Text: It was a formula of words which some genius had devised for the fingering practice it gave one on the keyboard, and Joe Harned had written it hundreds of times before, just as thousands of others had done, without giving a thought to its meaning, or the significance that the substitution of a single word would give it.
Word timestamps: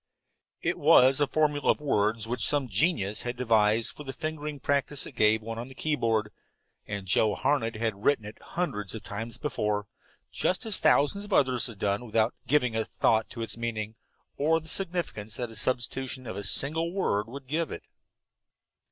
It 0.63 0.79
was 0.79 1.19
a 1.19 1.27
formula 1.27 1.69
of 1.69 1.79
words 1.79 2.27
which 2.27 2.43
some 2.47 2.67
genius 2.67 3.21
had 3.21 3.35
devised 3.37 3.91
for 3.91 4.03
the 4.03 4.13
fingering 4.13 4.59
practice 4.59 5.05
it 5.05 5.11
gave 5.11 5.43
one 5.43 5.59
on 5.59 5.67
the 5.67 5.75
keyboard, 5.75 6.31
and 6.87 7.05
Joe 7.05 7.35
Harned 7.35 7.75
had 7.75 8.03
written 8.03 8.25
it 8.25 8.41
hundreds 8.41 8.95
of 8.95 9.03
times 9.03 9.37
before, 9.37 9.85
just 10.31 10.65
as 10.65 10.79
thousands 10.79 11.23
of 11.25 11.33
others 11.33 11.67
had 11.67 11.77
done, 11.77 12.03
without 12.03 12.33
giving 12.47 12.75
a 12.75 12.83
thought 12.83 13.29
to 13.29 13.43
its 13.43 13.57
meaning, 13.57 13.93
or 14.37 14.59
the 14.59 14.67
significance 14.67 15.35
that 15.35 15.49
the 15.49 15.55
substitution 15.55 16.25
of 16.25 16.35
a 16.35 16.43
single 16.43 16.91
word 16.91 17.27
would 17.27 17.45
give 17.45 17.69
it. 17.69 17.83